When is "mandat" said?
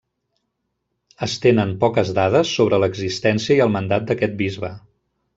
3.75-4.07